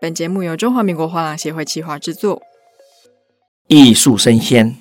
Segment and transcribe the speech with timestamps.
[0.00, 2.40] 本节目由中华民国画廊协会企划制作。
[3.66, 4.76] 艺术生鲜，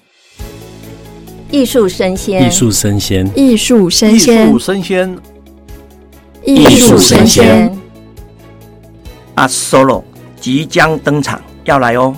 [1.50, 5.18] 艺术生鲜，艺术生鲜，艺术生鲜，艺术生鲜，
[6.46, 7.76] 艺术声鲜。
[9.36, 10.04] Art Solo
[10.40, 12.16] 即将登场，要来哦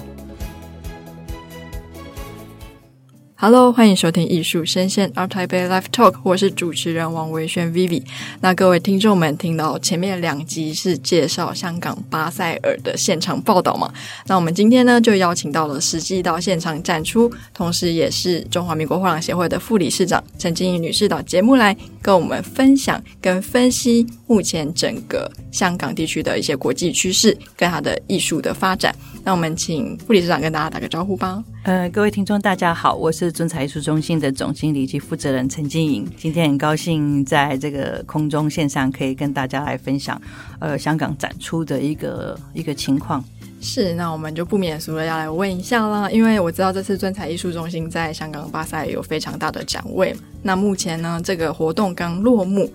[3.42, 8.04] ！Hello，欢迎收听艺术声鲜 ART TAIPEI Live Talk，我是主持人王维轩 Vivi。
[8.42, 13.94] 那各位听众们听到前面两集是介绍香港巴塞尔的现场报道嘛？
[14.28, 28.94] 那我们今天呢就邀请到了实际到现场展出，同时也是中华民国画廊协会的副理事长陈静怡女士到节目来跟我们分享跟分析目前整个香港地区的一些国际趋势跟它的艺术的发展。
[29.24, 31.42] 那我们请副理事长跟大家打个招呼吧。
[31.64, 36.08] 呃，各位听众大家好，我是尊彩艺术中心的总经理及负责人陈菁颖。
[36.18, 40.22] 今天很高兴在这个空中线上可以跟大家来分享，
[40.60, 43.24] 呃，香港展出的一个一个情况。
[43.62, 50.16] 是，那我们就不免俗的要来问一下啦，因为我知道这次尊彩艺术中心在香港巴塞有非常大的展位。
[50.42, 52.72] 那目前呢，这个活动刚落幕，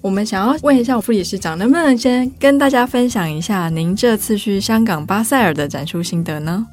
[0.00, 6.66] 我们想要问一下我副理事长，能不能先跟大家分享一下您这次去香港巴塞尔的展出心得呢？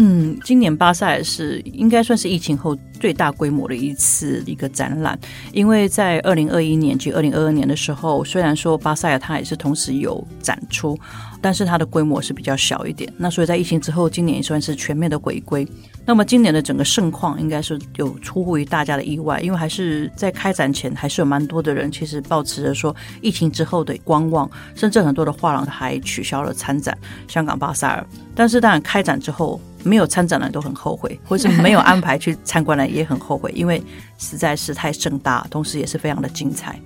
[0.00, 5.18] 嗯，今年巴塞尔是应该算是疫情后最大规模的一次一个展览，
[5.52, 10.96] 因为在二零二一年及二零二二年的时候，虽然说巴塞尔它也是同时有展出，
[11.40, 13.12] 但是它的规模是比较小一点。
[13.16, 15.66] 那所以在疫情之后，今年也算是全面的回归。
[16.04, 28.06] 那么今年的整个盛况应该是有出乎于大家的意外，因为还是在开展前还是有蛮多的人其实抱持着说疫情之后的观望，甚至很多的画廊还取消了参展香港巴塞尔。
[28.34, 29.60] 但是当然开展之后。
[29.84, 33.80] 没有参展的人都很后悔，或是没有安排去参观的也很后悔，因为
[34.18, 36.78] 实在是太盛大，同时也是非常的精彩。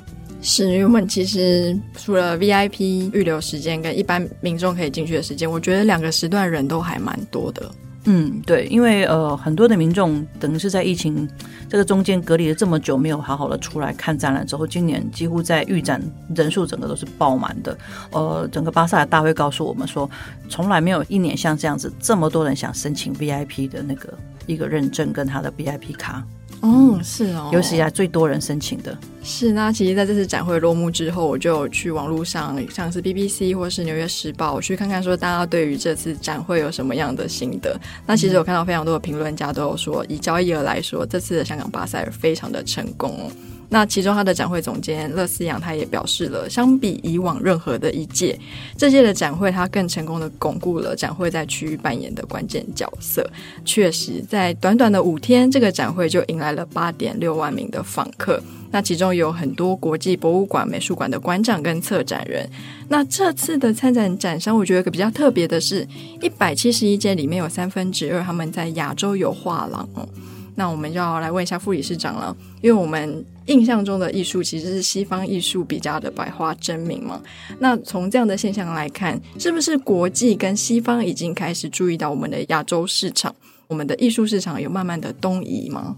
[0.44, 7.70] 是，因为我们其实除了 VIP 预留时间跟一般民众可以进去的时间，我觉得两个时段人都还蛮多的。
[8.06, 11.28] 嗯，对，因为呃，很多的民众等于是在疫情
[11.68, 16.02] 这个中间隔离了这么久，没有好好的出来看展览之后，今年几乎在预展
[16.34, 17.78] 人数整个都是爆满的。
[18.10, 20.10] 呃，整个巴塞尔大会告诉我们说，
[20.48, 24.12] 从来没有一年像这样子这么多人想申请 VIP 的那个
[24.46, 26.26] 一个认证跟他的 VIP 卡。
[26.62, 28.96] 哦，是哦，有史以来最多人申请的。
[29.24, 37.78] 是，那其实在这次展会落幕之后，我就去网络上，像是 BBC 或是纽约时报，我去看看说大家对于这次展会有什么样的心得。
[38.06, 43.30] 那其实我看到非常多的评论家都有说，以交易额来说，这次的香港巴塞尔非常的成功哦。
[43.72, 48.38] 那其中，他的展会总监乐思阳他也表示了，相比以往任何的一届，
[48.76, 53.26] 这届的展会他更成功的巩固了展会在区域扮演的关键角色。
[53.64, 58.42] 确实，在短短的五天，这个展会就迎来了八点六万名的访客。
[58.70, 62.46] 那其中有很多国际博物馆、美术馆的馆长跟策展人。
[62.88, 65.88] 那这次的参展展商，我觉得一个比较特别的是，
[66.20, 70.06] 一百七十一间里面有三分之二他们在亚洲有画廊哦。
[70.54, 77.20] 那我们就要来问一下副理事长了，因为我们印象中的艺术其实是西方艺术比较的百花争鸣嘛。
[77.58, 83.34] 那从这样的现象来看，是不是国际跟西方已经开始注意到我们的亚洲市场，
[83.66, 85.96] 我们的艺术市场有慢慢的东移吗？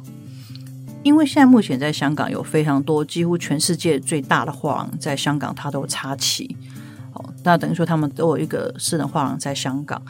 [1.02, 6.56] 因为现在目前在香港有非常多，几乎全世界最大的画廊在香港它都插旗，
[7.12, 10.00] 哦，那等于说他们都有一个私人画廊在香港。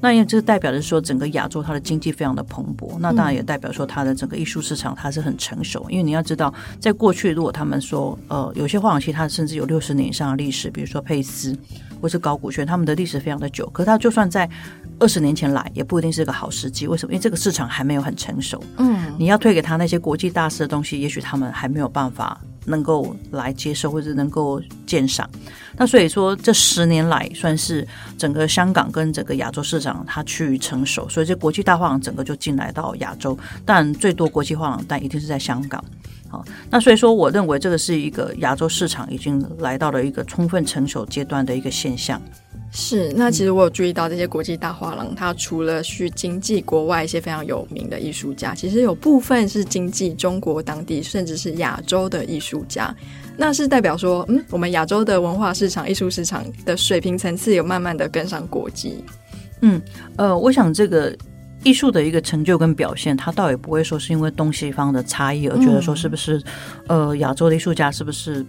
[0.00, 5.86] 那因为这代表着说，整个亚洲它的经济非常的蓬勃，那当然也代表说它的整个艺术市场它是很成熟。
[5.88, 11.56] 因为你要知道，在过去如果他们说，呃，有些画廊其实它甚至有六十年以上的历史，比如说佩斯
[12.00, 13.68] 或是高古轩，他们的历史非常的久。
[13.70, 14.48] 可是它就算在
[14.98, 16.86] 二十年前来，也不一定是个好时机。
[16.86, 17.12] 为什么？
[17.12, 18.62] 因为这个市场还没有很成熟。
[18.76, 22.38] 嗯，你要推给他那些国际大师的东西，也许他们还没有办法。
[22.66, 25.28] 能够来接受或者能够鉴赏，
[25.76, 27.86] 那所以说这十年来算是
[28.18, 35.82] 整个香港跟整个亚洲市场它趋于成熟，所以这国际大画廊整个就进来到亚洲，但最多国际画廊但一定是在香港。
[36.28, 42.20] 好，那所以说我认为这个是一个亚洲市场已经来到了一个充分成熟阶段的一个现象。
[42.72, 52.94] 是，那其实我有注意到这些国际大画廊，它除了去经济国外一些非常有名的艺术家，其实有部分是经济中国当地甚至是亚洲的艺术家。
[53.36, 59.02] 那是代表说，嗯，我们亚洲的文化市场、艺术市场的水平层次有慢慢的跟上国际。
[59.62, 59.80] 嗯，
[60.16, 61.16] 呃，我想这个
[61.66, 66.38] 艺术的一个成就跟表现，他倒也不会说是因为东西方的差异而觉得说是不是，
[66.86, 68.46] 嗯、呃，亚洲的艺术家是不是。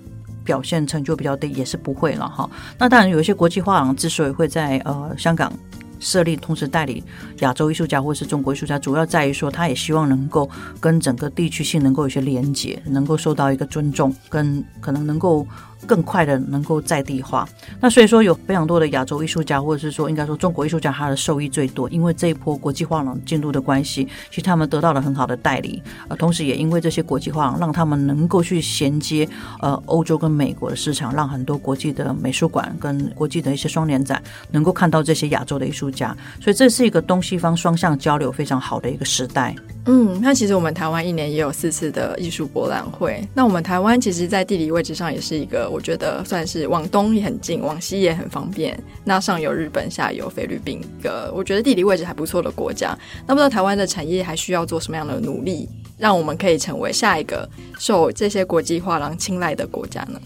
[0.47, 2.49] 表现成就比较低也是不会了哈。
[2.79, 5.51] 那当然，有一些国际画廊之所以会在呃香港
[5.99, 7.03] 设立，同时代理
[7.39, 10.49] 亚洲艺术家或是中国艺术家，主要在于说，他也希望能够
[10.79, 15.45] 跟整个地区性能够有些连接，能够受到一个尊重，跟可能能够
[15.85, 17.47] 更快的能够在地化。
[17.79, 29.27] 那所以说有非常多的亚洲艺术家，或者是说应该说中国艺术家，他的受益最多，因为这一波国际化廊进入的关系，其实他们得到了很好的代理，呃，同时也因为这些国际化让他们能够去衔接
[29.61, 34.21] 呃欧洲跟美国的市场，让很多国际的美术馆跟国际的一些双年展
[34.51, 39.55] 能够看到这些亚洲的艺术家，所以这是一个东西方双向交流非常好的一个时代。
[39.89, 45.69] 嗯，那其实我们台湾一年也有四次的艺术博览会，那我们台湾其实，在地理位置上也是一个。
[45.69, 48.77] 我觉得算是往东也很近，往西也很方便。
[49.05, 52.97] 那上有日本，下有菲律宾，一个我觉得地理位置还不错的国家。
[53.25, 57.47] 那不知道台湾的产业还需要做什么样的努力，让我们可以成为下一个
[57.79, 60.19] 受这些国际画廊青睐的国家呢？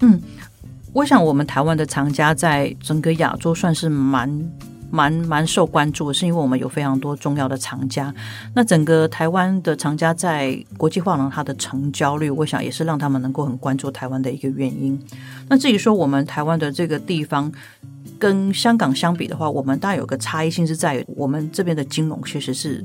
[0.00, 0.20] 嗯，
[0.92, 4.30] 我想我们台湾的藏家在整个亚洲算是蛮。
[4.90, 8.14] 蛮蛮受关注的，是因为我们有非常多重要的藏家。
[8.54, 14.98] 那整个台湾的藏家在国际画廊，它的成交率，我想也是让他们能够很关注台湾的一个原因。
[15.48, 17.52] 那至于说我们台湾的这个地方
[18.18, 22.84] 跟香港相比的话，我们大有个差异性是在于我们这边的金融确实是。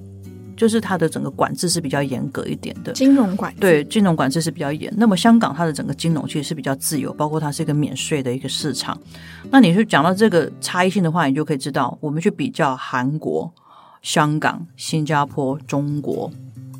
[0.55, 3.59] 就是它的整个管制是比较严格一点的，金融管制。
[3.59, 4.93] 对，金融管制是比较严。
[4.97, 8.97] 那么香港它的整个金融其实是比较自由，包括它是一个免税的一个市场。
[9.49, 13.51] 那你去讲到这个差异性的话，你就可以知道，我们去比较韩国、
[14.01, 16.31] 香港、新加坡、中国、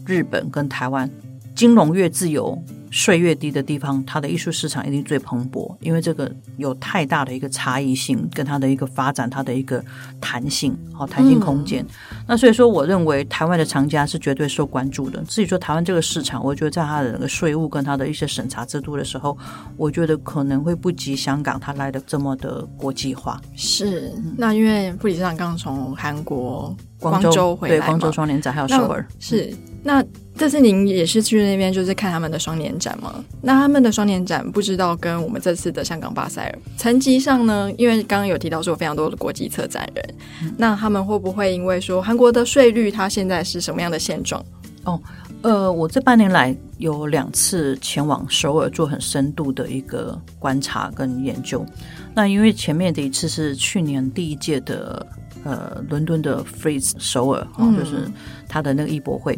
[0.05, 1.09] 日本跟台湾，
[1.55, 2.61] 金融越自由。
[2.93, 9.83] 税越低的地方，它的艺术市场一定最蓬勃，因为这个有太大的一个差异性，跟它的一个发展，它的一个
[10.21, 11.83] 弹性，好弹性空间。
[12.11, 15.23] 嗯、那所以说，我认为台湾的藏家是绝对受关注的。
[15.27, 19.35] 至于说台湾这个市场，我觉得在它的那个税务跟它的一些审查制度的时候，
[19.75, 23.41] 我觉得可能会不及香港它来的这么的国际化。
[23.55, 29.51] 是，那因为副理事长刚从韩国广州回来，对，广州双年展还有首尔，是
[29.83, 30.03] 那。
[30.35, 33.23] 这次您也是去那边，就是看他们的双年展吗？
[33.39, 37.71] 那他们的双年展不知道跟我们这次的香港巴塞尔层级上呢？
[37.77, 44.43] 因为刚刚有提到说有非常多的国际策展人，嗯、那他们会不会因为说韩国的税率，它现在是什么样的现状？
[44.85, 44.99] 哦，
[45.43, 51.63] 呃，我这半年来有两次前往首尔做很深度的一个观察跟研究。
[52.15, 55.05] 那因为前面的一次是去年第一届的
[55.43, 58.09] 呃伦敦的 Frieze 首尔，哦，就是
[58.49, 59.37] 他的那个艺博会。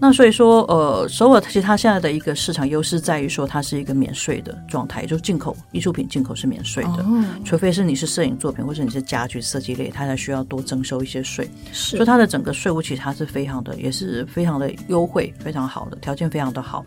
[0.00, 11.50] 那所以说，呃，首尔其实它现在的一个市场优势在于说，它是一个免税的状态，就是进口艺术品进口是免税的，哦、除非是你是摄影作品或者你是家具设计类，它才需要多征收一些税。
[11.72, 16.84] 是，所以它的整个税务其实它是非常的，也是非常的优惠，非常好的条件，非常的好。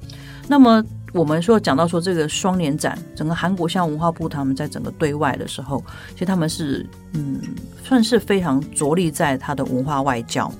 [0.47, 7.41] 那么我们说讲到说这个双年展，整个韩国像文化部他们在整个对外的时候，其实他们是嗯，
[7.83, 10.51] 算是非常着力在他的文化外交。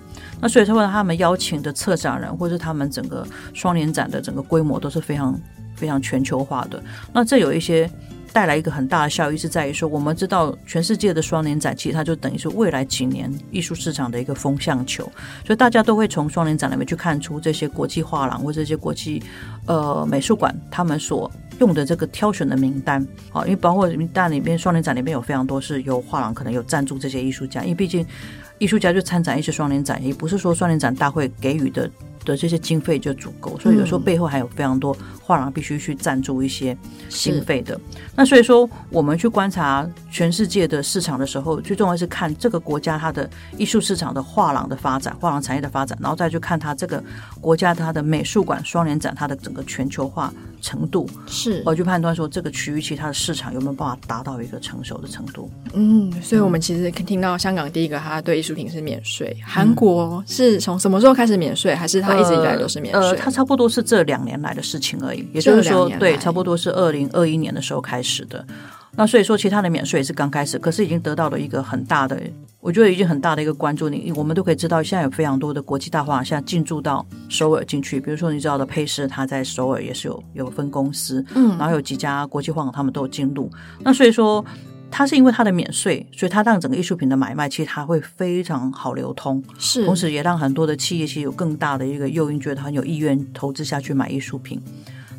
[0.42, 5.40] 那所以说，他们邀请的策展人，或者他们整个双年展的整个规模都是非常
[5.76, 6.84] 非常全球化的。
[7.14, 7.90] 那这有一些
[8.34, 15.04] 带来一个很大的效益，是在于说，我们知道全世界的双年展，其实它就等于是未来几年艺术市场的一个风向球。
[15.46, 19.22] 所以大家都会从双年展里面去看出这些国际画廊或这些国际
[19.66, 21.30] 呃美术馆他们所
[21.60, 28.06] 用的这个挑选的名单啊，因为包括名单里面双年展里面有非常多是由画廊可能有赞助这些艺术家，因为毕竟。
[28.62, 31.90] 艺术家就参展一些双年展，也不是说双年展大会给予的
[32.24, 36.78] 的这些经费就足够，所以有时候背后还有非常多画廊必须去赞助一些
[37.10, 37.80] 经费的。
[38.16, 43.28] 那所以说，我们去观察全世界的市场的时候，最重要是看这个国家它的
[43.58, 47.04] 艺术市场的画廊的发展，画廊产业的发展，然后再去看它这个
[47.40, 55.52] 国家它的美术馆双年展它的整个全球化程度，是我去判断说这个区域其他的市场有没有办法达到一个成熟的程度。
[55.74, 62.22] 嗯，所以我们其实听到香港第一个，它对艺术品是免税，韩国是从什么时候开始免税，还是它？
[62.22, 68.46] 一直以来都是免税，呃，它差不多是这两年来的事情而已，也就是说，对，差不多是二零二一年的时候开始的。
[68.96, 72.22] 那所以说，其他的免税也是刚开始，可是已经得到了一个很大的，
[72.62, 73.90] 我觉得已经很大的一个关注。
[73.90, 83.50] 你我们都可以知道，现在有非常多的国际大画廊现在进驻到首尔进去，比如说你知道的佩斯，它在首尔也是有有分公司，嗯，然后有几家国际画廊他们都有进入。
[83.80, 84.46] 那所以说。
[84.94, 94.62] 它是因为它的免税，所以它让整个艺术品的买卖其实它会非常好流通，是，同时也让很多的企业其实有更大的一个诱因，觉得很有意愿投资下去买艺术品。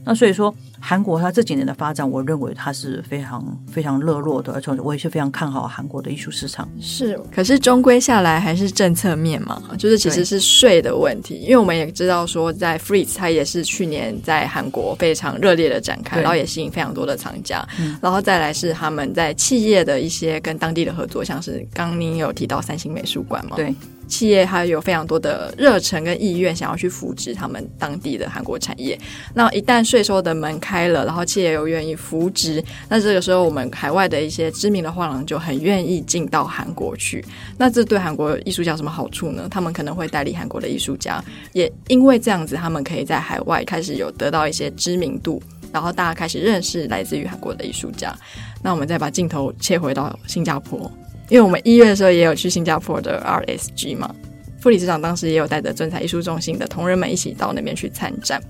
[0.05, 6.69] 那所以说，韩国它这几年的发展，我认为它是非常非常热络的，而且我也是非常看好韩国的艺术市场。
[6.81, 11.37] 是，可是终归下来还是政策面嘛，就是其实是税的问题。
[11.37, 17.65] 因为我们也知道说，在 Frieze 它也是去年在韩国非常热烈的展开，然后也吸引非常多的藏家。
[17.79, 23.55] 嗯，然后再来是他们在企业的一些跟当地的合作，像是刚您有提到三星美术馆嘛？
[23.57, 23.73] 对。
[24.09, 28.99] 企业还有非常多的热忱跟意愿，想要去扶植他们当地的韩国产业。
[29.35, 37.25] 那一旦税收的门开了，然后企业又愿意扶植，那这个时候我们海外的一些知名的画廊就很愿意进到韩国去。
[37.57, 39.49] 那这对韩国艺术家有什么好处呢？
[39.51, 45.43] 他们可能会代理韩国的艺术家，也因为这样子，他们可以在海外开始有得到一些知名度，
[45.73, 48.15] 然后大家开始认识来自于韩国的艺术家。
[48.63, 50.91] 那我们再把镜头切回到新加坡，
[51.29, 54.15] 因为我们一月的时候也有去新加坡的 RSG 嘛。
[54.61, 58.41] 副理事长当时也有带着尊彩艺术中心的同仁们一起到那边去参展。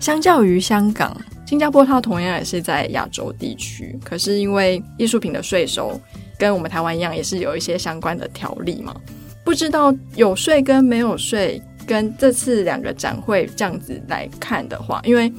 [0.00, 6.00] 相较于香港、新加坡，它同样也是在亚洲地区，可是因为艺术品的税收
[6.36, 8.92] 跟我们台湾一样，也是有一些相关的条例嘛。
[9.44, 15.32] 不知道有税跟没有税，跟这次两个展会这样子来看的话，因为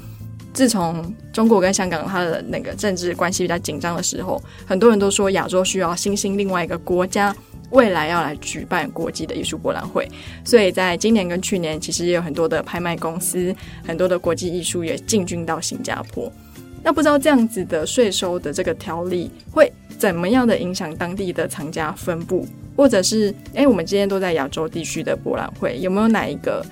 [0.54, 7.36] 自从中国跟香港它的那个政治关系比较紧张的时候，很多人都说亚洲需要新兴另外一个国家。
[7.72, 10.08] 未来要来举办国际的艺术博览会，
[10.46, 16.32] 所以在今年跟去年，其实也有很多的拍卖公司、很多的国际艺术也进军到新加坡。
[16.84, 22.46] 那不知道这样子的税收的这个条例会怎么样的影响当地的藏家分布，
[22.76, 26.64] 或者是诶，我们今天都在亚洲地区的博览会，有没有哪一个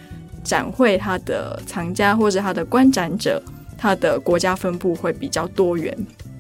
[0.43, 3.41] 展会它的藏家或者它的观展者，
[3.81, 5.97] 它的国家分布会比较多元？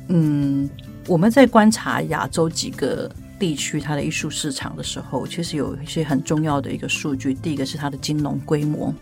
[0.09, 0.69] 嗯，
[1.07, 3.09] 我们在观察亚洲几个。
[3.41, 7.33] 地区它的艺术市场的时候，其实有一些很重要的一个数据。
[7.33, 8.93] 第一个是它的金融规模，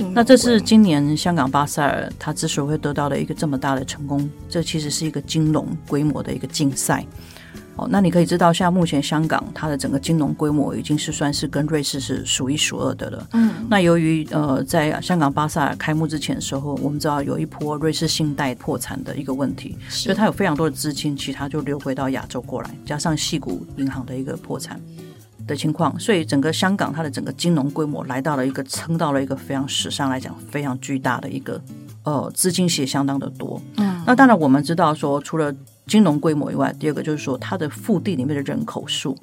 [0.00, 7.06] 模那这是今年香港巴塞尔它之所以会得到了一个这么大的成功，这其实是一个金融规模的一个竞赛。
[7.76, 13.28] 哦，那你可以知道，像目前香港它的整个金融规模已经是算是跟瑞士是数一数二的了。
[13.34, 24.80] 嗯，那由于呃，在香港巴萨开幕之前的时候，我们知道有一波瑞士信贷破产的一个问题，是所以它有非常多的资金，其他就流回到亚洲过来，加上细谷银行的一个破产
[25.46, 31.60] 的情况，所以整个香港它的整个金融规模来到了一个撑到了一个非常史上来讲非常巨大的一个
[32.04, 33.60] 呃资金也相当的多。
[33.76, 35.54] 嗯，那当然我们知道说除了
[35.86, 39.16] 金融规模以外，第二个就是说它的腹地里面的人口数。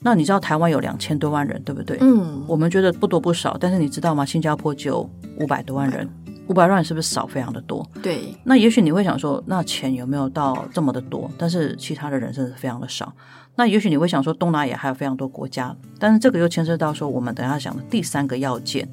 [0.00, 1.98] 那你知道台湾有两千多万人，对不对？
[2.00, 4.24] 嗯，我们觉得不多不少，但是你知道吗？
[4.24, 6.08] 新加坡就有五百多万人，
[6.46, 7.84] 五百万人是不是少非常的多？
[8.00, 8.32] 对。
[8.44, 11.28] 那也许你会想说，那钱有没有到这么的多？
[11.36, 13.12] 但是其他的人真的是非常的少。
[13.56, 18.88] 那也许你会想说，东南亚还有非常多国家，但是这个又牵涉到说，我们等一下想的第三个要件。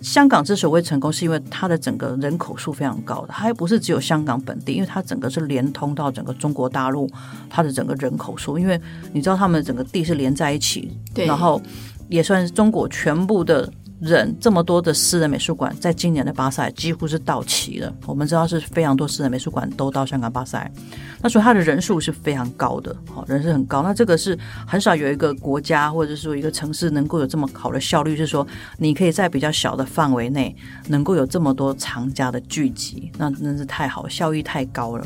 [0.00, 7.10] 香港之所以会成功，是因为它的整个人口数非常高的，它还不是只有香港本地，因为它整个是连通到整个中国大陆，
[7.50, 8.80] 它的整个人口数，因为
[9.12, 11.60] 你知道他们整个地是连在一起，对，然后
[12.08, 13.70] 也算是中国全部的。
[14.00, 17.92] 人这么多的私人美术馆，在今年的巴塞几乎是到齐了。
[18.06, 20.70] 我们知道是非常多私人美术馆都到香港巴塞，
[21.20, 23.82] 那所以它的人数是非常高的，好，人是很高。
[23.82, 30.54] 那这个是很少有一个国家或者说一个城市能够有这么好的效率，是说你可以在比较小的范围内
[30.86, 35.04] 能够有这么多藏家的聚集，那真是太好，效益太高了。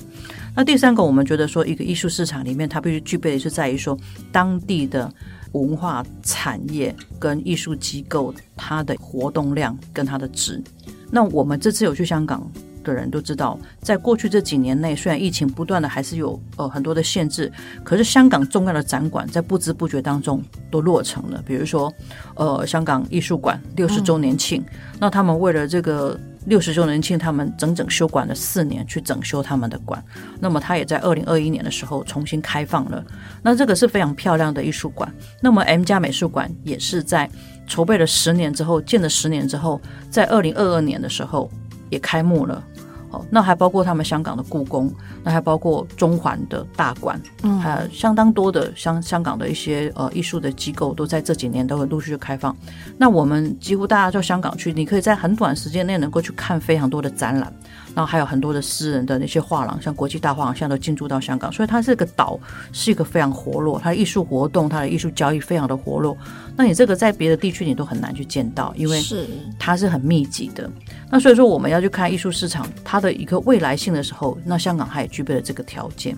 [0.55, 3.99] 那第三个，我们觉得说一个艺术市场里面，它必须具备的是在于说
[4.31, 5.11] 当地的。
[5.53, 10.63] 文化产业跟艺术机构，它的活动量跟它的值。
[11.11, 12.51] 那我们这次有去香港
[12.83, 17.53] 的人都知道，在过去这几年内，虽然疫情不断的还是有呃很多的限制，
[17.85, 21.43] 可是香港重要的展馆在不知不觉当中都落成了。
[21.47, 21.93] 比如说，
[22.35, 26.19] 呃，香港艺术馆六十周年庆，嗯、那他们为了这个。
[26.47, 30.03] 六十周年庆，他们整整修馆了四年，去整修他们的馆。
[30.41, 33.05] 那么，他也在二零二一年的时候重新开放了。
[33.43, 35.13] 那这个是非常漂亮的艺术馆。
[35.41, 37.31] 那么，M+ 家美术馆也是在
[37.67, 39.81] 筹备了十年之后，建了十年之后，
[40.11, 41.51] 在二零二二年的时候
[41.91, 42.63] 也开幕了。
[43.13, 44.93] 哦，那还包括他们香港的故宫，
[45.23, 52.57] 那还包括中环的大馆，嗯，还有相当多的香香港的一些呃艺术的机构，都在这几年都会陆续开放。
[52.97, 57.53] 那我们几乎大家到香港去，你可以在很短时间内能够去看非常多的展览。
[57.95, 62.39] 然后还有很多的私人的那些画廊，像国际大画廊，现在都进驻到香港，所以它这个岛
[62.73, 66.17] 是一个非常活络，它的艺术活动、它的艺术交易非常的活络。
[66.57, 69.27] 那你这个在别的地区你都很难去见到，因为是
[69.59, 70.71] 它是很密集的。
[71.11, 76.17] 那所以说我们要去看艺术市场它的一个未来性的时候，那香港它也具备了这个条件。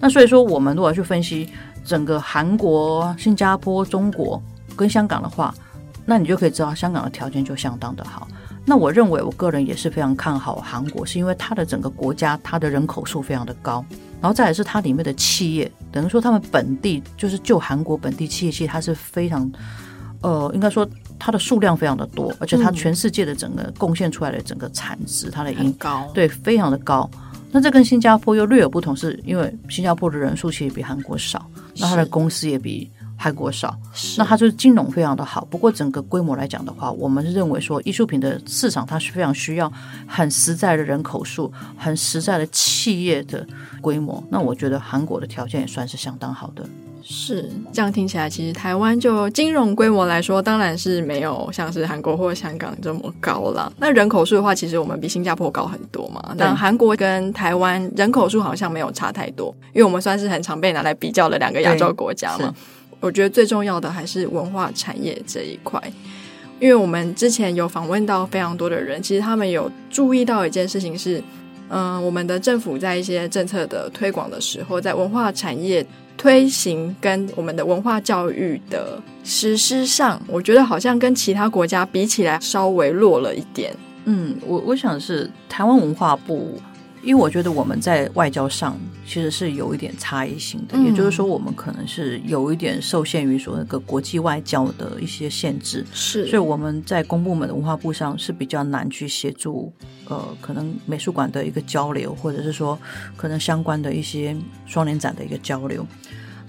[0.00, 1.48] 那所以说我们如果要去分析
[1.84, 4.42] 整个韩国、新加坡、中国
[4.76, 5.54] 跟香港的话，
[6.04, 8.28] 那你就可以知道香港的条件就相当的好。
[8.66, 13.84] 那我认为，我个人也是非常看好韩国，是因为它的整个国家，它的人口数非常的高，
[14.20, 19.50] 然后再来是它里面的企业，等于说他们本地就是就韩国本地企业，其实它是非常，
[20.22, 27.08] 呃，应该说它的数量非常的多，而且它全世界的整个贡献出来的整个产值，它的很高，对，非常的高。
[27.52, 31.44] 那这跟新加坡又略有不同，是因为新加坡的人数其实比韩国少，
[31.76, 32.90] 那它的公司也比
[33.24, 33.74] 韩国少。
[34.18, 35.46] 那它就是金融非常的好。
[35.48, 39.72] 不过整个规模来讲的话，我们是认为说艺术品的市场它是非常需要
[40.06, 43.46] 很实在的人口数、很实在的企业的
[43.80, 44.22] 规模。
[44.28, 46.62] 那我觉得韩国的条件也算是相当好的。
[47.06, 53.70] 是这样听起来，其实台湾就金融规模来说，当然是没有像是韩国或香港这么高了。
[53.76, 56.34] 那人口数的话，其实我们比新加坡高很多嘛。
[56.38, 62.54] 但韩国跟台湾人口数好像没有差太多，因为我们算是很常被拿来比较的两个亚洲国家嘛。
[63.04, 65.80] 我觉得最重要的还是文化产业这一块，
[66.58, 71.22] 因为我们之前有访问到非常多的人，其实他们有注意到一件事情是，
[71.68, 75.86] 嗯、我们的政府在一些政策的推广的时候，在文化产业。
[76.16, 83.74] 推行跟我们的文化教育的实施上，我觉得好像跟其他国家比起来稍微弱了一点。
[84.04, 86.56] 嗯，我我想是台湾文化部。
[87.04, 99.72] 因为我觉得我们在外交上其实是有一点差异性的，嗯、也就是说，我们可能是有一点受限于说那个国际外交的一些限制，是，所以我们在公部门的文化部上是比较难去协助，
[100.08, 102.78] 呃，可能美术馆的一个交流，或者是说
[103.16, 104.34] 可能相关的一些
[104.64, 105.86] 双年展的一个交流。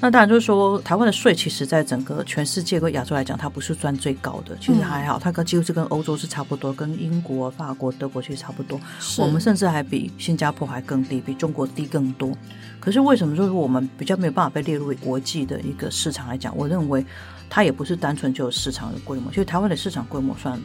[0.02, 8.80] 那当然就是说，台湾的税其实在整个全世界跟亚洲来讲，它不是算最高的，其实还好，它跟几乎是跟欧洲是差不多，跟英国、法国、德国其实差不多。
[9.18, 12.32] 我们甚至还比新加坡还更低，比中国低更多。
[12.80, 16.56] 可是为什么说我们比较没有办法被列入国际的一个市场来讲？
[16.56, 17.04] 我认为
[17.50, 20.60] 它也不是单纯就有市场的规模，其实台湾的市场规模算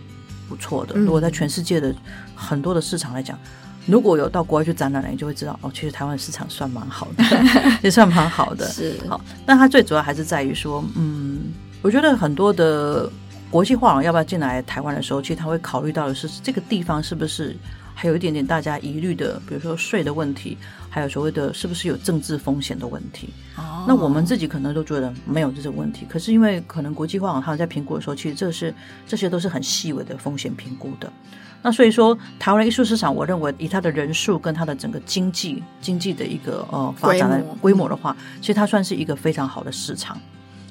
[0.49, 0.97] 不错的。
[0.97, 1.95] 如果在全世界的
[2.35, 3.39] 很多的市场来讲。
[3.91, 7.25] 如果有到国外去展览了，你就会知道哦，其实台湾的市场算蛮好的，
[7.83, 8.67] 也算蛮好的。
[8.69, 11.41] 是好，那它最主要还是在于说，嗯，
[11.83, 13.11] 我觉得很多的
[13.51, 17.57] 国际画廊要不要进来台湾的时候，其实他会考虑到的是这个地方是不是
[17.95, 20.57] 还有一点点大家疑虑的，比如说税的问题，
[20.91, 23.31] 还有所谓的是不是有政治风险的问题。
[23.57, 28.75] 哦，那我们自己可能都觉得没有这种问题，可是因为可能国际画廊他们在评估的时候，其实这是
[29.07, 31.11] 这些都是很细微的风险评估的。
[31.63, 40.19] 那所以说，台湾的艺术市场，我认为以它的人数跟它的整个经济经济的一个呃发展的规模的话，其实它算是一个非常好的市场。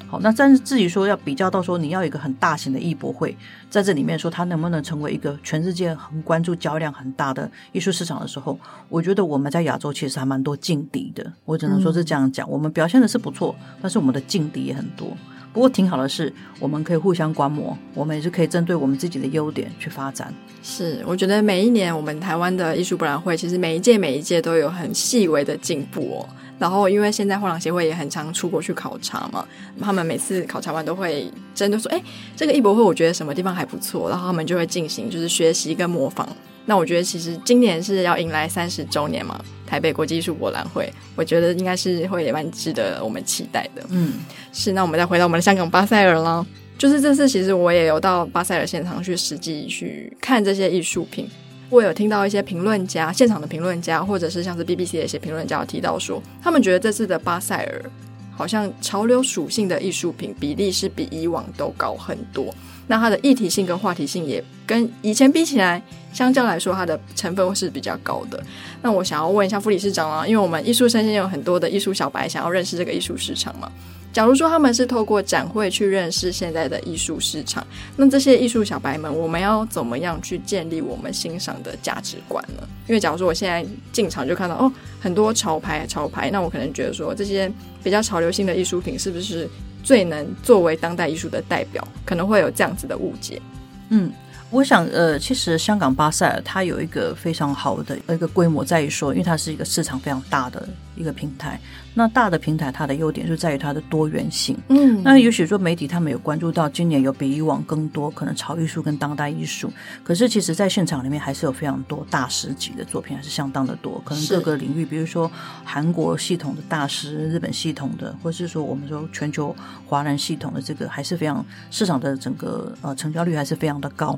[0.09, 3.37] 好，那但是至于说要比较到说你要一个很大型的艺博会
[3.69, 8.57] 在这里面说它能不能成为一个全世界很关注、交量很大的艺术市场的时候，
[8.89, 11.31] 我觉得我们在亚洲其实还蛮多劲敌的。
[11.45, 15.15] 我只能说是这样讲，我们表现的是不错，但是我们的劲敌也很多。
[15.51, 20.33] 不过挺好的是，我们可以互相观摩，我们也是可以针对我们自己的优点去发展。
[20.61, 26.29] 是，我觉得每一年我们台湾的艺术博览会，其实每一届每一届都有很细微的进步哦。
[26.59, 29.45] 然后，因为现在画廊协会也很常出国去考察嘛，
[29.79, 32.01] 他们每次考察完都会针对说，哎，
[32.35, 36.27] 这个艺博会我觉得什么地方还不错，然后他们就会进行就是学习跟模仿。
[36.69, 43.83] 那我觉得其实今年是要迎来三十周年嘛，台北国际艺术博览会，我觉得应该是会也蛮值得我们期待的。
[43.89, 44.13] 嗯，
[44.53, 44.73] 是。
[44.73, 46.45] 那我们再回到我们的香港巴塞尔啦，
[46.77, 51.27] 就是这次其实我也有到巴塞尔现场去实际去看这些艺术品。
[51.71, 57.83] 我有听到一些评论家，现场的评论家，或者是像是 BBC 的一些评论家有提到说，他们觉得这次的巴塞尔
[58.31, 62.53] 好像潮流属性的艺术品比例是比以往都高很多。
[62.85, 65.81] 那它的议题性跟话题性也跟以前比起来，
[66.13, 68.39] 相较来说，它的成分是比较高的。
[68.83, 73.71] 那我想要问一下副理事长啊，因为我们艺术生鲜有很多的艺术小白想要认识这个艺术市场嘛。
[74.13, 82.61] 假如说他们是透过展会去认识现在的艺术市场，那这些艺术小白们，我们要怎么样去建立我们欣赏的价值观呢？
[82.87, 87.51] 因为假如说我现在进场就看到哦，很多潮牌潮牌，那我可能觉得说这些
[87.83, 89.49] 比较潮流性的艺术品是不是
[89.83, 91.87] 最能作为当代艺术的代表？
[92.05, 93.41] 可能会有这样子的误解。
[93.89, 94.11] 嗯。
[94.51, 101.59] 我想，呃，其实香港巴塞尔它有一个非常好的一个规模，在于说，因为它是一个市场非常大的一个平台。
[101.93, 104.57] 那大的平台，它的优点就在于它的多元性。
[104.69, 109.71] 嗯，那也许说媒体他们有关注到今年有比以往更多可能潮艺术跟当代艺术，
[110.03, 114.01] 可是其实在现场里面还是有非常多大师级的作品，还是相当的多。
[114.03, 115.29] 可能各个领域，比如说
[115.63, 124.17] 韩国系统的大师、日本系统的，或是说我们说全球华人系统的这个，还是非常市场的整个呃成交率还是非常的高。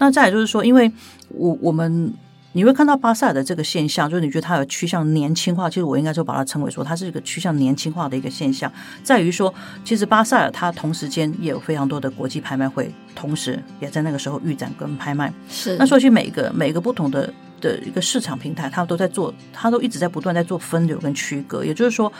[0.00, 0.90] 那再来就是说，因为
[1.28, 2.12] 我我们
[2.52, 8.72] 你会看到巴塞尔的这个现象，就是你觉得它有趋向年轻化，其实我应该就把它称为说，它是一个趋向年轻化的一个现象，
[9.04, 15.32] 在于说，其实巴塞尔它同时间也有非常多的国际拍卖会，同时也在那个时候预展跟拍卖。
[15.48, 22.12] 是，那所以其实每一个每一个不同的的一个市场平台，它都在做，它都一直在不断在做分流跟区隔，也就是说。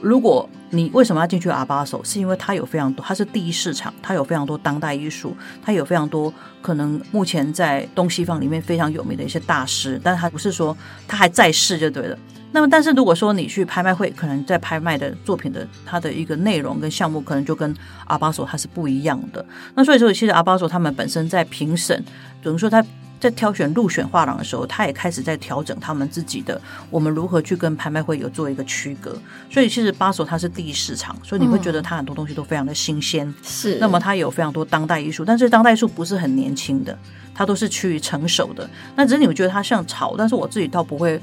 [0.00, 12.18] 如果你为什么要进去阿巴索，是因为它有非常多，它是第一市场，它有非常多当代艺术，它有非常多可能目前在东西方里面非常有名的一些大师，但是它不是说它还在世就对了。
[12.52, 17.74] 那么，但是如果说你去拍卖会，可能在拍卖的作品的它的一个内容跟项目，可能就跟
[18.06, 19.44] 阿巴索它是不一样的。
[19.74, 22.04] 那所以说，其实阿巴索他们本身在评审，
[22.42, 22.84] 等于说他。
[23.18, 29.16] 在挑选入选画廊的时候，他也开始在调整他们自己的，我们如何去跟拍卖会有做一个区隔。
[29.50, 33.32] 所以其实巴索它是第一市场，所以你会觉得它很多东西都非常的新鲜。
[33.42, 36.96] 是，那么它有非常多当代艺术，但是当代艺术不是很年轻的，
[37.34, 38.68] 它都是趋于成熟的。
[38.94, 41.20] 那只是你会觉得它像潮，但是我自己倒不会。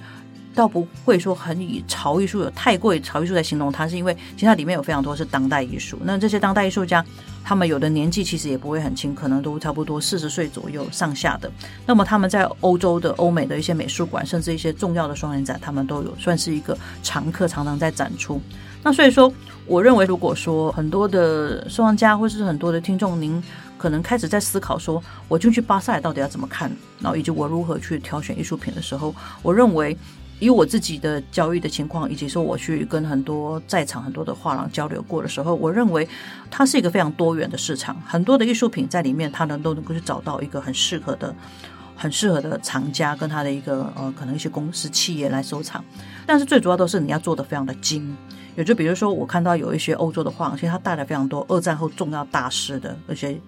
[0.55, 5.97] 倒不会说很以潮艺术有太过于潮艺术来形容它，是因为其实它里面有非常多是当代艺术。
[6.03, 7.03] 那这些当代艺术家，
[7.43, 11.51] 他们有的年纪其实也不会很轻，可能都差不多四十岁左右上下的。
[11.85, 18.39] 那么他们在欧洲的、欧美的一些美术馆，甚至一些重要的双年展，他们都有算是一个常客，常常在展出。
[18.83, 19.33] 那所以说，
[19.65, 23.41] 我认为如果说很多的收藏家或是很多的听众，您
[23.77, 29.97] 可能开始在思考说，我进去巴塞到底要怎么看，然后以及我如何去挑选艺术品的时候，我认为。
[30.43, 36.05] 以我自己的交易的情况，以及说我去跟很多在场很多的画廊交流过的时候，我认为
[36.51, 41.33] 它是一个非常多元的市场，很多的艺术品在里面，它能都能够去找到一个很适合的、
[41.95, 45.81] 很适合的藏家跟他的一个呃，可能一些公司企业来收藏。
[46.25, 48.13] 但是最主要都是你要做的非常的精，
[48.57, 53.39] 也就比如说我看到有一些欧洲的画廊，其实它带来非常多二战后重要大师的那些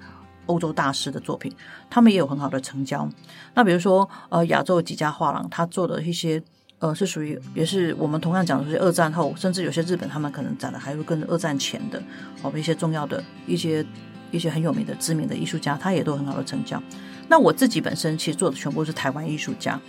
[0.45, 1.53] 欧洲大师的作品，
[1.89, 3.09] 他们也有很好的成交。
[3.53, 6.41] 那比如说呃，亚洲几家画廊，他做的一些。
[6.79, 12.01] 呃，是属于也是我们同样讲的是二战后，甚至有些日本他们可能展的还会跟二战前的，
[12.41, 13.83] 哦，一些重要的一些
[14.29, 16.81] 一些很有名的知名的艺术家，他也都很好的成交。
[17.27, 19.79] 那我自己本身其实做的全部是台湾艺术家，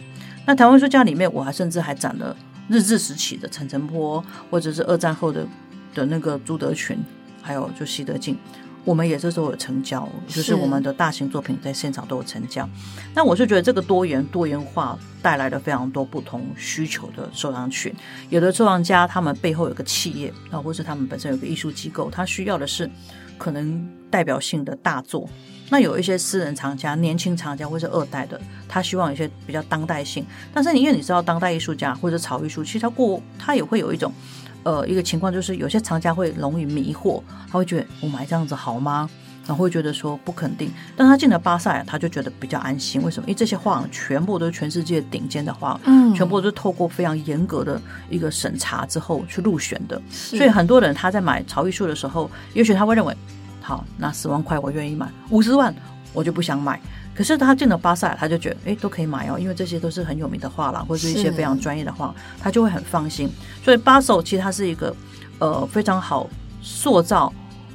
[0.46, 2.34] 那台湾艺术家里面，我还甚至还展了
[2.68, 5.46] 日治时期的陈澄波，或者是二战后的
[5.92, 6.96] 的那个朱德群，
[7.42, 8.38] 还有就西德进。
[8.86, 12.66] 我们也是都有成交，就是我们的大型作品在现场都有成交。
[13.12, 17.92] 那我是觉得这个多元多元化带来了非常多不同需求的收藏群。
[18.30, 22.88] 有的收藏家他们背后有个企业啊，或是他们本身有个艺术机构，他需要的是
[23.36, 25.28] 可能代表性的大作。
[25.68, 30.24] 那有一些私人藏家、年轻藏家或是二代的，他希望有一些比较当代性。
[30.54, 34.12] 但是你因为你知道，当代艺术家或者潮艺术，其实他过他也会有一种。
[34.66, 39.08] 呃，一个情况就是有些藏家会容易迷惑，他会觉得我买这样子好吗？
[39.46, 40.68] 然后会觉得说不肯定。
[40.96, 43.00] 但他进了巴塞，他就觉得比较安心。
[43.00, 43.28] 为什么？
[43.28, 50.02] 因为这些画廊全部都是全世界顶尖的画廊，嗯，全部都是透过非常严格的一个审查之后去入选的。
[50.10, 53.16] 所以很多人他在买潮艺术的时候，也许他会认为，
[53.62, 55.72] 好，那十万块我愿意买，五十万
[56.12, 56.80] 我就不想买。
[57.16, 63.28] 可是他进了巴塞，他就觉得哎，都可以买哦，因为这些都是很有名的画廊，或者是一些非常专业的画，他就会很放心。
[63.64, 64.94] 所以巴塞其实它是一个
[65.38, 66.28] 呃非常好
[66.60, 67.32] 塑造。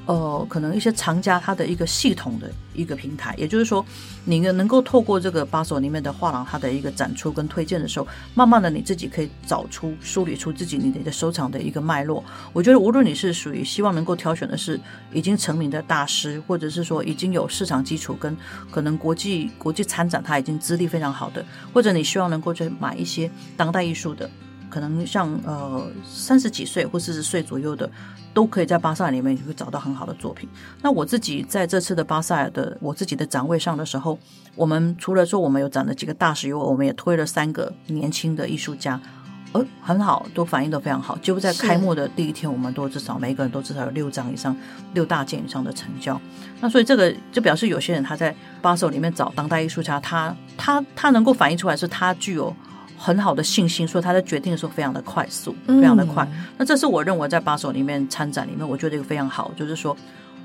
[0.07, 3.85] 呃，可能一些藏家他的一个系统的一个平台，也就是说，
[4.25, 12.23] 你能够透过这个巴索里面的画廊，它的一个展出跟推荐的时候，慢慢的你自己可以找出、梳理出自己你的一个收藏的一个脉络。
[12.51, 14.79] 我觉得，无论你是属于希望能够挑选的是
[15.13, 18.35] 已经成名的大师，或者是说已经有市场基础跟
[18.71, 24.29] 可能国际国际参展他已经资历非常好的，或者你希望能够去买一些当代艺术的。
[24.71, 27.87] 可能像呃三十几岁或四十岁左右的，
[28.33, 30.49] 都可以在巴塞尔里面会找到很好的作品。
[30.81, 34.17] 那我自己在这次的巴塞尔的我自己的展位上的时候，
[34.55, 38.97] 我们除了说我们有展了几个大师以外，我们也推了三个年轻的艺术家，
[39.51, 41.17] 呃，很好，都反应都非常好。
[41.17, 44.55] 几乎在开幕的第一天，我们都至少每个人都至少有六张以上、
[44.93, 46.19] 六大件以上的成交。
[46.61, 52.55] 那所以这个就表示有些人他在巴塞尔里面找当代艺术家，他他他能够反映出来是他具有。
[53.03, 56.23] 很好的信心，所以他在决定的时候非常的快速，非常的快。
[56.31, 59.97] 嗯、那这是我认为在巴手里面参展里面，我觉得一个非常好，就是说，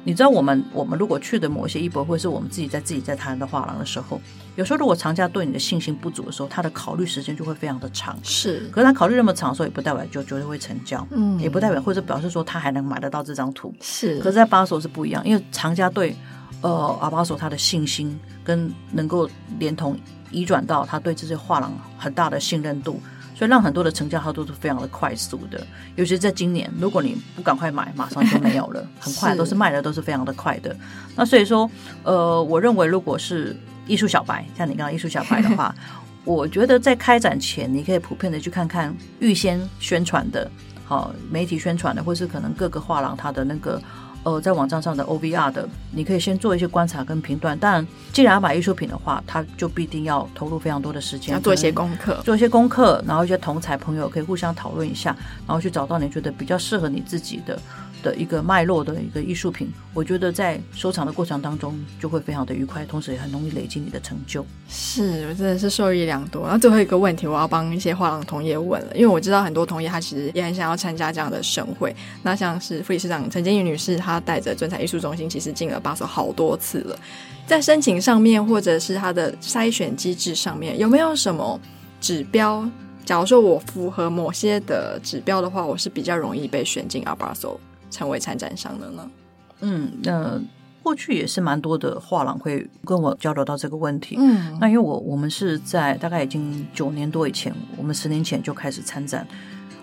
[0.05, 4.19] 你知道我们我们如果去的某一些艺博会，是我们自己在自己在谈的画廊的时候，
[4.55, 8.19] 有时候如果藏家对你的信心不足的时候，他的考虑时间就会非常的长。
[8.23, 13.75] 是，可是他考虑那么长的时候，也不代表就绝对会成交，嗯，也不代表或者表示说他还能买得到这张图。
[13.83, 16.17] 是，可是在巴手是不一样，因为藏家对
[16.63, 19.95] 呃阿巴索他的信心跟能够连同。
[20.31, 23.01] 移转到他对这些画廊很大的信任度，
[23.35, 25.65] 所以让很多的成交它都是非常的快速的。
[25.95, 30.75] 尤其在今年，如果你不赶快买，马上就没有了， 很快都是卖的都是非常的快的。
[31.15, 31.71] 那所以说，
[32.03, 35.75] 呃，我认为如果是艺术小白，像你刚刚艺术小白的话，
[36.25, 40.51] 我觉得在开展前，你可以普遍的去看看预先宣传的，
[40.85, 43.81] 好媒体宣传的，或是可能各个画廊它的那个。
[44.27, 47.57] 呃，在网站上的 OVR 的，你可以先做一些观察跟评断。
[47.61, 55.15] 但，既然要买艺术品的话，它就必定要投入非常多的时间，要做一些功课，做一些功课，然后一些同才朋友可以互相讨论一下，
[55.47, 57.57] 然后去找到你觉得比较适合你自己的
[58.03, 64.45] 的一个脉络的一个艺术品，我觉得在收藏的过程当中就会非常的愉快，同时也很容易累积你的成就。
[64.69, 66.47] 是，我真的是受益良多。
[66.49, 71.95] 那最后一个问题，我要帮一些画廊同业问了，因为我知道很多同业他其实也很想要参加这样的盛会。
[72.23, 76.99] 那像是副理事长陈建宇女士，她带着尊彩艺术中心，其实进了巴塞好多次了。
[77.47, 81.61] 在申请上面，或者是它的筛选机制上面，有没有什么
[82.01, 82.69] 指标？
[83.05, 87.57] 假如说我符合某些的指标的话，我是比较容易被选进 Art Basel
[87.97, 89.11] 成为参展商的呢？
[89.61, 90.39] 嗯，那
[90.83, 94.17] 过去也是蛮多的画廊会跟我交流到这个问题。
[94.19, 99.27] 嗯，那因为我我们是在大概已经九年多以前，我们十年前就开始参展。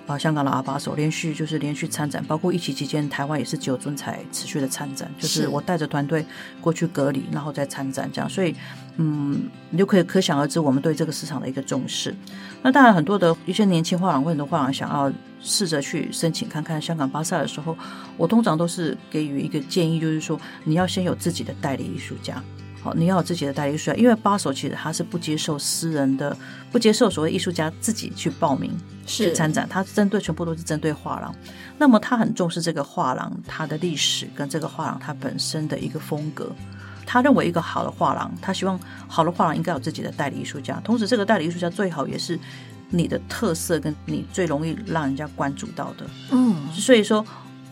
[0.06, 6.26] 啊，香港的阿把手连续就是连续参展，包括疫情期间，台湾也是只有尊才持续的参展，就是我带着团队
[6.60, 8.54] 过去隔离，然后再参展这样，所以
[8.98, 12.14] 嗯，你就可以可想而知我们对这个市场的一个重视。
[12.62, 15.12] 那当然，很多的一些年轻画廊或者画廊想要
[15.42, 17.78] 试着去申请看看香港巴萨的时候，
[18.18, 22.44] 我通常都是给予一个建议，就是说你要先有自己的代理艺术家。
[22.84, 26.36] 好，你要有自己的代理艺术家，因为巴手其实他是不接受私人的，
[26.70, 31.34] 不接受所谓艺术家自己去报名去参展，他针对全部都是针对画廊。
[31.78, 36.52] 那么他很重视这个画廊它的历史跟这个画廊它本身的一个风格。
[37.06, 42.38] 他认为一个好的画廊，他希望好的画廊应该有自己的代理艺术家，同时这个代理艺术家最好也是
[42.90, 46.06] 你的特色跟你最容易让人家关注到的。
[46.32, 47.26] 嗯，所以说。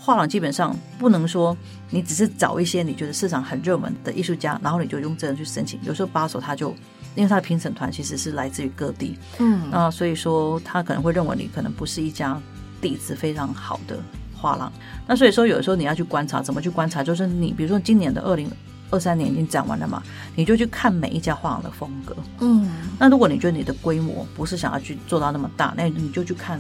[0.04, 1.56] 画廊基本上不能说
[1.92, 5.80] 你只是找一些你觉得市场很热门的艺术家，然后你就用这人去申请。
[5.84, 6.72] 有时候巴塞他就
[7.14, 12.36] 因为他的评审团其实是来自于各地，嗯，那所以说他可能会认为你可能不是一家
[12.82, 14.00] 底子非常好的
[14.36, 14.74] 画廊。
[15.06, 17.04] 那所以说有的时候你要去观察，怎么去观察？
[17.04, 18.50] 就是你比如说今年的二零
[18.90, 20.02] 二三年已经展完了嘛，
[20.36, 26.60] 你就去看每一家画廊的风格，嗯，那如果你觉得你的规模不是想要去做到那么大，那你就去看。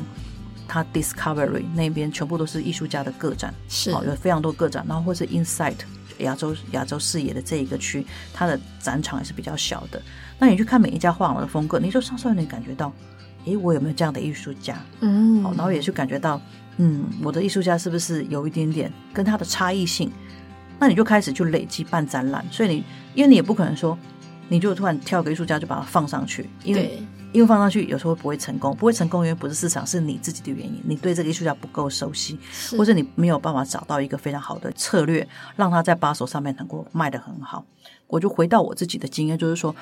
[0.73, 5.75] 它 Discovery 那边全部都是艺术家的个展，是有非常多个展，然后或是 Insight
[6.19, 10.01] 亚洲亚洲视野的这一个区，它的展场也是比较小的。
[10.39, 12.93] 那你去看每一家画廊的风格，你就稍稍有点感觉到，
[13.43, 14.77] 诶，我有没有这样的艺术家？
[15.01, 16.41] 嗯，好，然后也去感觉到，
[16.77, 20.09] 嗯，我的艺术家是不是有一点点跟他的差异性？
[20.79, 23.99] 那你就开始去累积办展览，所以你因为你也不可能说，
[24.47, 27.03] 你就突然挑个艺术家就把它放上去，因为。
[27.31, 30.81] 因为放上去有时候不会成功，不会成功因为不是市场，是你自己的原因。
[30.83, 32.37] 你对这个艺术家不够熟悉，
[32.77, 37.65] 或者你没有办法找到一个非常好的策略，让他在把手上面能够卖得很好。
[38.07, 39.73] 我就回到我自己的经验，就是说，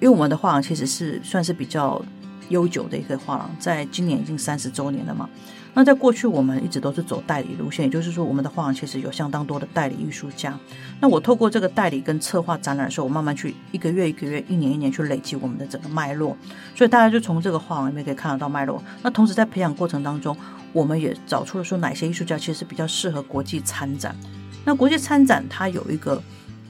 [0.00, 2.02] 因为我们的画廊其实是算是比较
[2.48, 5.28] 悠久的一个画廊，在今年已经三十周年了嘛。
[5.74, 10.58] 那在过去，我们一直都是走代理路线，也就是说，我们的画廊其实有相当多的代理艺术家。
[11.00, 16.36] 那我透过这个代理跟策划展览的时候，我慢慢去一个月一个月、一年一年去累积我们的整个脉络，
[16.74, 18.82] 所以大家就从这个画廊里面可以看得到脉络。
[19.02, 20.36] 那同时在培养过程当中，
[20.72, 24.16] 我们也找出了说哪些艺术家其实比较适合国际参展。
[24.64, 26.20] 那国际参展它有一个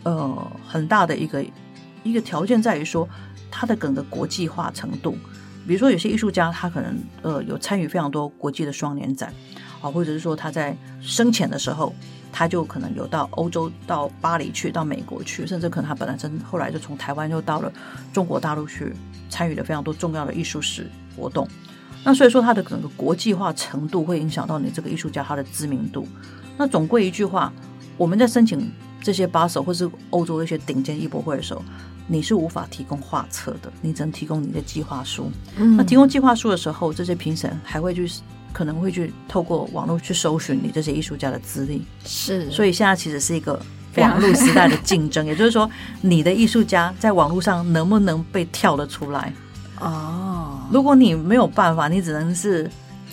[0.03, 1.43] 呃很大的一个
[2.03, 3.09] 一个条件在于说
[3.51, 5.17] 它的整个国际化程度。
[5.69, 9.31] 比如说，有些艺术家他可能呃有参与非常多国际的双年展，
[9.83, 11.95] 啊，或者是说他在生前的时候，
[12.33, 17.71] 他就可能有到欧洲、到巴黎去、到美国去，甚至可能他本来真后来就从台湾又到了
[18.15, 18.95] 中国大陆去
[19.29, 21.47] 参与了非常多重要的艺术史活动。
[22.03, 26.09] 那所以说，他的整个国际化程度会影响到你这个艺术家他的知名度。
[26.57, 27.53] 那总归一句话，
[27.99, 31.63] 我们在申请这些巴塞或是欧洲的一些顶尖艺博会的时候。
[32.11, 35.31] 你是无法提供画册的，你只能提供你的计划书。
[35.57, 38.11] 嗯，那提供计划书的时候，这些评审还会去，
[38.53, 41.85] 可能会去透过网络去搜寻你这些艺术家的资历。
[42.07, 43.61] 是，所以现在其实是一个
[43.97, 49.33] 网络时代的竞争， 也就是说，你的艺术家在网络上能不能被跳得出来？
[49.79, 52.69] 哦，如果你没有办法，你只能是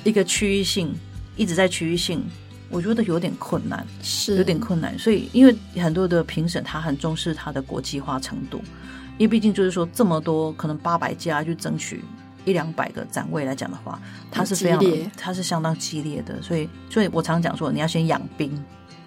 [0.06, 0.96] 一个区域性，
[1.36, 2.24] 一直在区域性。
[2.70, 4.38] 我觉得有点困难，是。
[4.38, 8.60] 有点困难，所以因为很多的评审他很重视他的国际化程度，
[9.18, 12.04] 因为毕竟就是说这么多可能八百家去争取
[12.44, 14.02] 一两百个展位来讲的话，
[14.32, 14.82] 它是非常
[15.16, 18.52] 它是相当激烈的，所以所以我常讲说你要先养兵，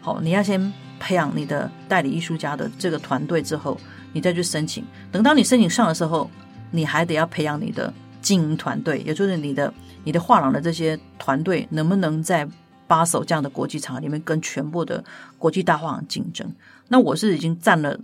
[0.01, 3.79] 好，你要先培养你的代理艺术家的这个团队之后，
[4.13, 6.31] 你再去申请，等到你申请上的时候，
[6.71, 7.93] 你还得要培养你的
[8.23, 12.49] 经营团队，也就是你的你的画廊的这些团队能不能在。
[12.89, 15.05] 巴手这样的国际场合里面，跟全部的
[15.39, 16.51] 国际大画廊竞争。
[16.89, 17.97] 那我是已经站了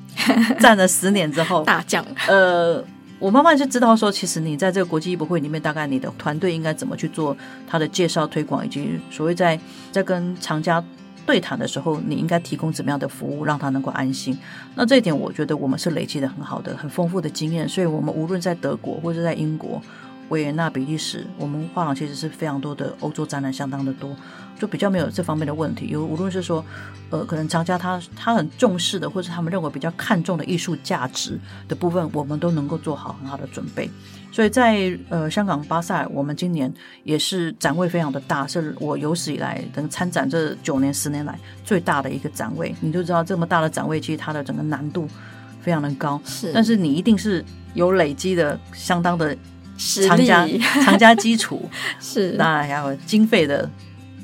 [0.60, 2.04] 站了十年之后，大将。
[2.28, 2.84] 呃，
[3.18, 7.34] 我慢慢就知道说，其实你在这个国际艺博会里面，大概你的团队应该怎么去做
[7.66, 9.58] 他的介绍推广，以及所谓在
[9.92, 10.82] 在跟藏家
[11.24, 14.36] 对谈的时候，你应该提供怎么样的服务，让他能够安心。
[14.74, 17.68] 那这一点，我觉得我们是累积的很好的、很丰富的经验。
[17.68, 19.80] 所以，我们无论在德国或者在英国。
[20.28, 24.16] 维也纳、比利时，我们画廊其实是非常多的欧洲展览，相当的多，
[24.58, 25.88] 就比较没有这方面的问题。
[25.88, 26.64] 有无论是说，
[27.10, 33.90] 呃，可能藏家他他很重视的，或者他们认为比较看重的艺术价值的部分，我们都能够做好很好的准备。
[34.32, 36.72] 所以在呃香港巴塞尔，我们今年
[37.04, 42.74] 也是展位非常的大，是我有史以来能参展这九年十年来最大的一个展位。
[42.80, 45.06] 你就知道这么大的展位，其实它的整个难度
[45.60, 46.18] 非常的高。
[46.24, 49.36] 是，但是你一定是有累积的相当的
[50.06, 50.46] 藏家
[50.84, 51.68] 藏家基础，
[52.00, 53.68] 是，那还有经费的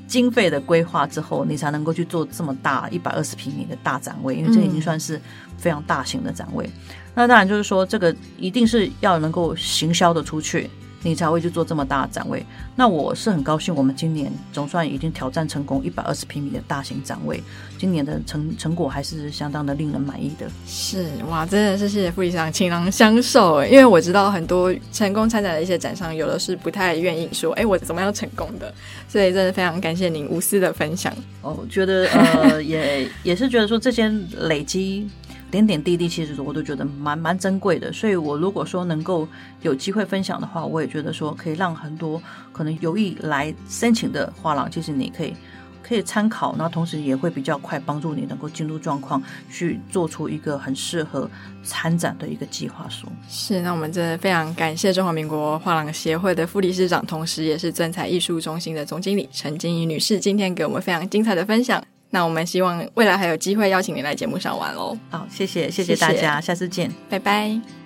[0.06, 5.20] 经费的规划之后，你才能够去做这么大一百二十平米的大展位，因为这已经算是
[5.56, 6.64] 非常大型的展位。
[6.66, 10.70] 嗯那当然就是说，这个一定是要能够行销的出去，
[11.02, 12.44] 你才会去做这么大的展位。
[12.74, 17.42] 那我是很高兴，我们今年总算已经挑战成功一百二十平米的大型展位，
[17.78, 20.46] 今年的成成果还是相当的令人满意的。
[20.66, 23.64] 是哇，真的是谢谢副理事长倾囊相授。
[23.64, 28.72] 因为我知道很多成功参展的一些展商，有的是不太愿意说，哎，我怎么样成功的，
[29.08, 31.12] 所以真的非常感谢您无私的分享。
[31.42, 34.08] 哦，我觉得呃， 也也是觉得说这些
[34.40, 35.08] 累积。
[35.50, 37.92] 点点滴滴，其实我都觉得蛮蛮珍贵的。
[37.92, 39.26] 所以，我如果说能够
[39.62, 42.20] 有机会分享的话，我也觉得说可以让很多
[42.52, 45.34] 可能有意来申请的画廊，其实你可以
[45.82, 51.30] 可以参考，那同时也会比较快帮助你能够进入状况，去做出一个很适合
[51.62, 53.06] 参展的一个计划书。
[53.26, 61.82] 是，那我们真的非常感谢中华民国画廊协会的副理事长，同时也是尊彩艺术中心的总经理陈菁仪女士，今天给我们非常精彩的分享。
[62.10, 64.96] 那我们希望未来还有机会邀请您来节目上玩喽。
[65.10, 67.77] 好，谢谢，谢谢大家，谢谢，下次见，拜拜。